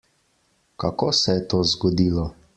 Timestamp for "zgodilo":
1.75-2.27